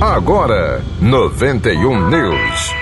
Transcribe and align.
Agora, 0.00 0.84
91 1.00 2.10
News. 2.10 2.74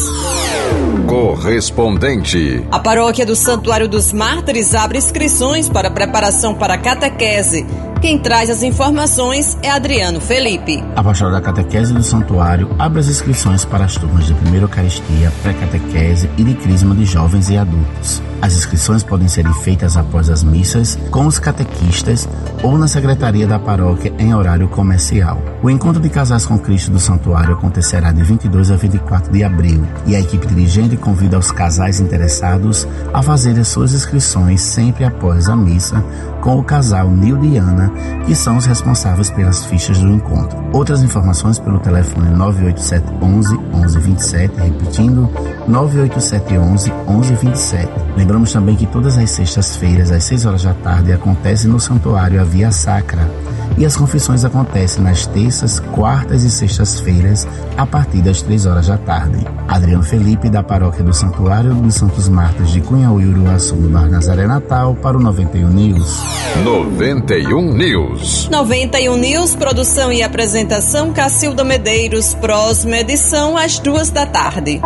Correspondente. 1.08 2.66
A 2.72 2.80
paróquia 2.80 3.26
do 3.26 3.36
Santuário 3.36 3.90
dos 3.90 4.14
Mártires 4.14 4.74
abre 4.74 4.98
inscrições 4.98 5.68
para 5.68 5.92
preparação 5.92 6.56
para 6.56 6.78
catequese 6.78 7.66
quem 8.02 8.18
traz 8.18 8.50
as 8.50 8.64
informações 8.64 9.56
é 9.62 9.70
Adriano 9.70 10.20
Felipe. 10.20 10.84
A 10.96 11.04
Pastoral 11.04 11.34
da 11.34 11.40
Catequese 11.40 11.94
do 11.94 12.02
Santuário 12.02 12.76
abre 12.80 13.00
as 13.00 13.08
inscrições 13.08 13.64
para 13.64 13.86
as 13.86 13.96
turmas 13.96 14.26
de 14.26 14.34
primeira 14.34 14.66
Eucaristia, 14.66 15.32
pré-catequese 15.44 16.28
e 16.36 16.44
de 16.44 16.56
crisma 16.56 16.96
de 16.96 17.06
jovens 17.06 17.50
e 17.52 17.58
adultos. 17.58 18.22
As 18.42 18.56
inscrições 18.56 19.04
podem 19.04 19.28
ser 19.28 19.48
feitas 19.62 19.96
após 19.96 20.30
as 20.30 20.44
missas, 20.44 20.98
com 21.12 21.28
os 21.28 21.38
catequistas 21.38 22.28
ou 22.64 22.78
na 22.78 22.88
secretaria 22.88 23.46
da 23.46 23.60
paróquia 23.60 24.14
em 24.18 24.34
horário 24.34 24.68
comercial. 24.68 25.42
O 25.62 25.70
encontro 25.70 26.02
de 26.02 26.10
casais 26.10 26.46
com 26.46 26.58
Cristo 26.58 26.92
do 26.92 27.00
Santuário 27.00 27.54
acontecerá 27.54 28.12
de 28.12 28.24
22 28.24 28.72
a 28.72 28.76
24 28.76 29.32
de 29.32 29.44
abril 29.44 29.86
e 30.08 30.16
a 30.16 30.20
equipe 30.20 30.48
dirigente 30.48 30.98
convida 30.98 31.38
os 31.38 31.52
casais 31.52 32.00
interessados 32.00 32.88
a 33.14 33.22
fazerem 33.22 33.64
suas 33.64 33.94
inscrições 33.94 34.62
sempre 34.62 35.06
após 35.06 35.48
a 35.48 35.56
missa 35.56 36.04
com 36.42 36.58
o 36.58 36.64
casal 36.64 37.10
Nilde 37.10 37.48
e 37.48 37.58
Ana, 37.58 37.92
que 38.26 38.36
são 38.36 38.58
os 38.58 38.66
responsáveis 38.66 39.30
pelas 39.30 39.64
fichas 39.66 40.00
do 40.00 40.08
encontro. 40.08 40.58
Outras 40.74 41.04
informações 41.04 41.60
pelo 41.60 41.80
telefone 41.80 42.30
987 42.36 43.06
11 43.22 43.60
11 43.74 44.00
27, 44.00 44.56
repetindo 44.60 45.30
987 45.68 46.58
11 46.58 46.94
11 47.08 47.36
27. 47.36 47.92
Lembramos 48.18 48.52
também 48.52 48.76
que 48.76 48.86
todas 48.86 49.18
as 49.18 49.30
sextas-feiras, 49.30 50.12
às 50.12 50.24
6 50.24 50.46
horas 50.46 50.64
da 50.64 50.74
tarde, 50.74 51.14
acontece 51.14 51.68
no 51.68 51.80
santuário 51.80 52.42
a 52.42 52.44
Via 52.44 52.72
Sacra 52.72 53.30
e 53.78 53.86
as 53.86 53.96
confissões 53.96 54.44
acontecem 54.44 55.04
nas 55.04 55.26
terças, 55.26 55.80
quartas 55.80 56.44
e 56.44 56.52
sextas-feiras, 56.52 57.48
a 57.78 57.86
partir 57.86 58.22
das 58.22 58.42
3 58.42 58.66
horas 58.66 58.88
da 58.88 58.98
tarde. 58.98 59.46
Adriano 59.68 60.04
Felipe, 60.04 60.50
da 60.50 60.62
paróquia 60.62 61.04
do 61.04 61.14
Santuário 61.14 61.74
dos 61.74 61.96
Santos 61.96 62.28
Mártires 62.28 62.72
de 62.72 62.82
Cunhaú 62.82 63.22
e 63.22 63.26
Uruaçu, 63.26 63.76
do 63.76 63.90
Bar 63.90 64.10
Nazaré 64.10 64.46
Natal, 64.46 64.94
para 64.96 65.18
o 65.18 65.22
91 65.22 65.70
News. 65.70 66.20
91 66.64 67.74
News. 67.74 68.50
91 68.52 69.18
News, 69.18 69.56
produção 69.56 70.12
e 70.12 70.22
apresentação 70.22 71.14
Cacilda 71.14 71.64
Medeiros, 71.64 72.34
próxima 72.36 72.98
edição 72.98 73.58
às 73.58 73.80
duas 73.80 74.10
da 74.10 74.26
tarde. 74.26 74.82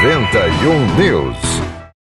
91 0.00 0.96
News. 0.96 1.57